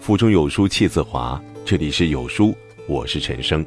[0.00, 2.54] 腹中有书气自华，这里是有书，
[2.86, 3.64] 我是陈生。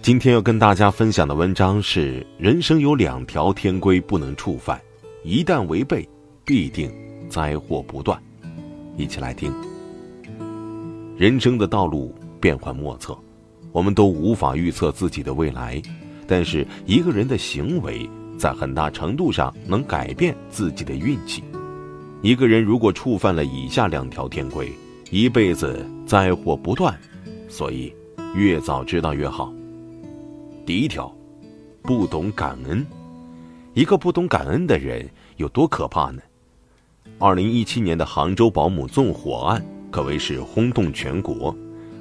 [0.00, 4.80] 今天要跟大家分享的文章是：人生有两条天规不能触犯，
[5.22, 6.08] 一旦违背，
[6.44, 6.92] 必定
[7.28, 8.20] 灾祸不断。
[8.96, 9.52] 一起来听。
[11.16, 13.16] 人生的道路变幻莫测，
[13.70, 15.80] 我们都无法预测自己的未来，
[16.26, 21.44] 但是一个人的行为在很大程度上能改变自己的运气。
[22.20, 24.72] 一个人如果触犯了以下两条天规，
[25.12, 26.98] 一辈子灾祸不断，
[27.46, 27.94] 所以
[28.34, 29.52] 越早知道越好。
[30.64, 31.14] 第一条，
[31.82, 32.82] 不懂感恩。
[33.74, 36.22] 一个不懂感恩的人有多可怕呢？
[37.18, 41.54] 二零一七年的杭州保姆纵火案可谓是轰动全国。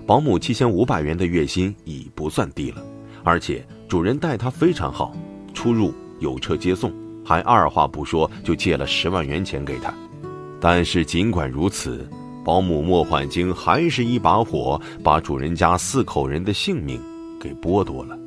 [0.07, 2.81] 保姆七千五百元的月薪已不算低了，
[3.25, 5.13] 而且主人待她非常好，
[5.53, 6.93] 出入有车接送，
[7.25, 9.93] 还二话不说就借了十万元钱给她。
[10.61, 12.09] 但是尽管如此，
[12.43, 16.99] 保姆莫焕晶还是一把火把主人家四口人的性命
[17.39, 18.17] 给剥夺了。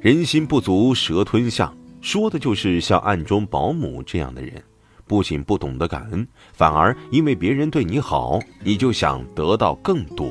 [0.00, 4.62] 人心不足蛇吞象，说的就是像暗中保姆这样的人，
[5.06, 10.30] 不仅不懂得感恩，反而因为别人对你好，你就想得到更多。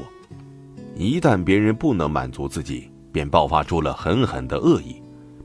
[0.96, 4.96] 一旦别人不能满足自己，便爆发出了狠狠的恶意。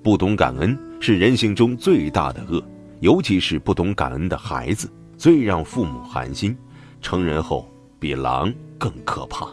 [0.02, 2.62] 不懂感恩是人性中最大的恶，
[3.00, 4.90] 尤其是不懂感恩的孩子。
[5.16, 6.56] 最让父母寒心，
[7.02, 9.46] 成人后比狼更可怕。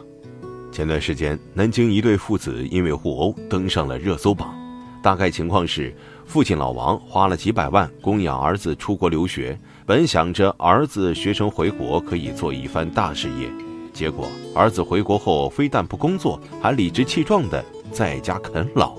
[0.72, 4.54] 前段时间，南京一对父子因为互殴登上了热搜榜。
[5.02, 5.94] 大概情况是，
[6.26, 13.50] 父亲老王花了几百万供养儿子出国留学，本想着儿子学成回国可以做一番大事业，
[13.92, 18.94] 结果儿子回国后非但不工作，还理直气壮的在家啃老。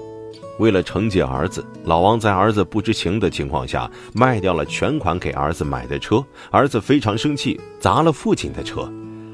[0.61, 6.23] 为了惩戒儿子，老王在儿子不知情的情况下卖掉了全款给儿子买的车。
[6.51, 8.87] 儿子非常生气，砸了父亲的车。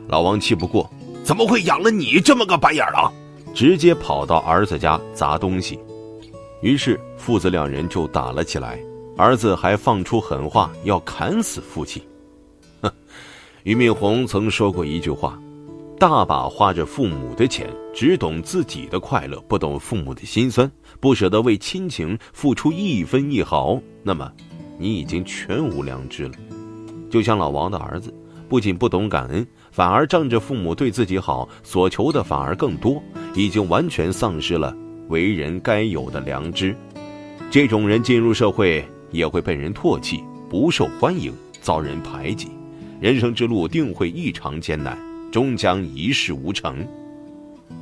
[0.07, 0.89] 老王气不过，
[1.25, 3.11] 怎么会养了你这么个白眼狼？
[3.53, 5.77] 直接跑到儿子家砸东西。
[6.61, 8.79] 于是父子两人就打了起来，
[9.17, 12.01] 儿子还放出狠话要砍死父亲。
[12.81, 12.89] 哼，
[13.63, 15.37] 俞敏洪曾说过一句话。
[15.99, 24.31] 大把花着父母的钱，只懂自己的快乐，不懂父母的心酸，不舍得为亲情付出一分一毫，那么，
[24.77, 26.33] 你已经全无良知了。
[27.09, 28.13] 就像老王的儿子，
[28.47, 33.01] 不仅不懂感恩，反而仗着父母对自己好，所求的反而更多，
[33.33, 34.75] 已经完全丧失了
[35.07, 36.75] 为人该有的良知。
[37.49, 42.49] 这种人进入社会也会被人唾弃，不受欢迎，遭人排挤，
[42.99, 44.95] 人生之路定会异常艰难。
[45.37, 46.83] 终将一事无成。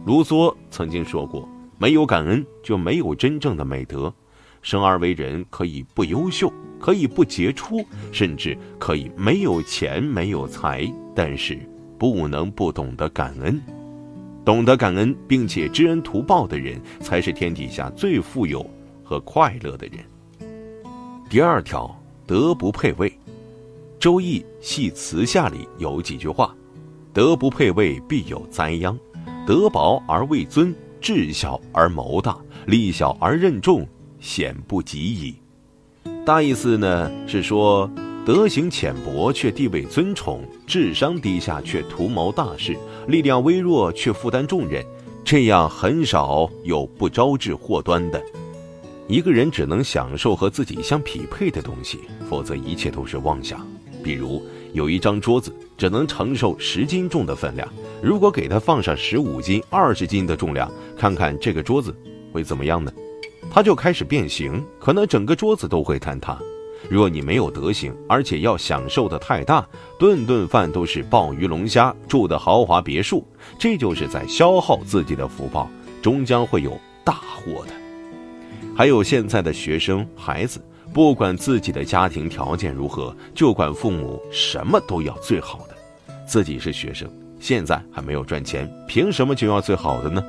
[0.05, 1.47] 卢梭曾经说过
[1.79, 4.13] ：“没有感恩，就没有真正的美德。
[4.61, 10.85] 生而为人，可以不优秀，可以不杰出，甚至可以没有钱、没有财，
[11.15, 11.57] 但是
[11.97, 13.57] 不能不懂得感恩。
[14.43, 18.69] 懂得感恩并且知恩图报的人，才是天底下最富有
[19.01, 19.99] 和快乐的人。”
[21.31, 23.09] 第二条，德不配位。
[23.97, 26.53] 《周易·系辞下》里有几句话。
[27.15, 28.93] 德不配位，必有灾殃；
[29.47, 33.87] 德薄而位尊，智小而谋大，力小而任重，
[34.19, 35.33] 险不及矣。
[36.25, 37.89] 大意思呢是说，
[38.25, 42.75] 德行浅薄却地位尊崇，智商低下却图谋大事，
[43.07, 44.85] 力量微弱却负担重任，
[45.23, 48.21] 这样很少有不招致祸端的。
[49.07, 53.65] 一个人只能享受和自己相匹配的东西，否则一切都是妄想。
[54.05, 54.39] 比如
[54.71, 57.67] 有一张桌子只能承受十斤重的分量，
[58.03, 61.91] 如果给它放上十五斤、二十斤的重量，看看这个桌子
[62.31, 62.93] 会怎么样呢？
[63.49, 66.37] 它就开始变形，可能整个桌子都会坍塌。
[66.87, 69.67] 若你没有德行，而且要享受的太大，
[69.97, 73.25] 顿顿饭都是鲍鱼龙虾，住的豪华别墅，
[73.57, 75.67] 这就是在消耗自己的福报，
[75.99, 77.73] 终将会有大祸的。
[78.75, 80.63] 还有现在的学生孩子。
[80.95, 85.75] 不管自己的家庭条件如何，就管父母什么都要最好的。
[86.25, 87.05] 自己是学生，
[87.37, 90.23] 现在还没有赚钱，凭什么就要最好的呢？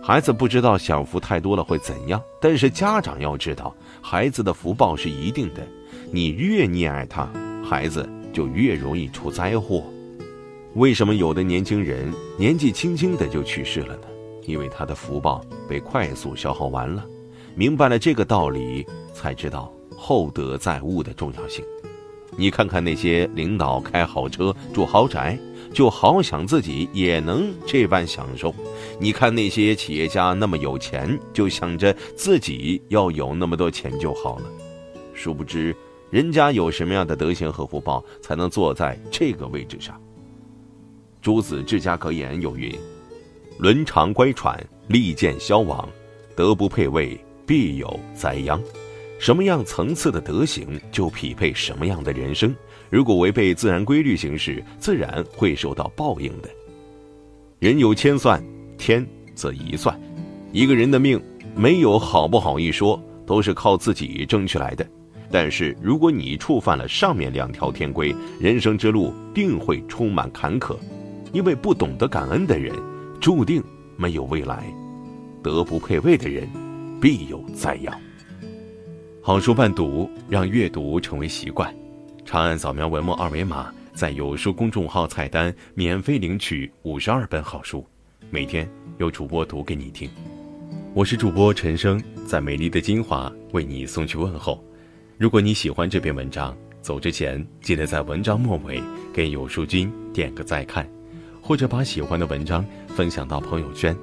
[0.00, 5.66] 孩子不知道享福太多了会怎样，但是家长要知道，孩子的福报是一定的。
[6.12, 7.28] 你越溺爱他，
[7.68, 9.82] 孩子就越容易出灾祸。
[10.74, 14.02] 为什么有的年轻人年纪轻轻的就去世了呢？
[14.46, 17.04] 因为他的福报被快速消耗完了。
[17.56, 19.68] 明白了这个道理，才知道。
[20.02, 21.62] 厚德载物的重要性，
[22.34, 25.38] 你看看那些领导开好车住豪宅，
[25.74, 28.50] 就好想自己也能这般享受；
[28.98, 34.44] 你看那些企业家那么有钱，就想着自己要有那么多钱就好了。
[35.12, 35.76] 殊不知，
[36.08, 40.00] 人家有什么样的德行和福报，才能坐在这个位置上。
[41.20, 42.74] 诸子治家格言有云
[43.60, 44.58] ：“伦常乖舛，
[44.88, 45.86] 利剑消亡；
[46.34, 48.58] 德不配位，必有灾殃。”
[49.20, 52.56] 什么样层次的德行，就匹配什么样的人生。
[52.88, 56.48] 如果违背自然规律行事，自然会受到报应的。
[57.58, 58.42] 人有千算，
[58.78, 59.94] 天则一算。
[60.52, 61.22] 一个人的命
[61.54, 64.88] 没有好不好一说，都是靠自己争取来的。
[65.30, 70.74] 但是如果你触犯了上面两条天规，人生之路定会充满坎坷。
[71.34, 72.74] 因为不懂得感恩的人，
[73.20, 73.62] 注定
[73.98, 74.64] 没有未来；
[75.42, 76.48] 德不配位的人，
[77.02, 77.94] 必有灾殃。
[79.22, 81.72] 好书伴读，让阅读成为习惯。
[82.24, 87.86] 长按扫描文末二维码，在有书公众号菜单免费领取五十二本好书，
[88.30, 90.08] 每天有主播读给你听。
[90.94, 94.64] 我是主播陈生，在美丽的金华为你送去问候。
[95.18, 98.82] 如果你喜欢这篇文章，走之前记得在文章末尾
[99.12, 100.88] 给有书君点个再看，
[101.42, 103.94] 或者把喜欢的文章分享到朋友圈。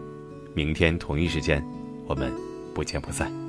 [0.53, 1.65] 明天同一时间，
[2.05, 2.31] 我们
[2.71, 3.46] 不见不散。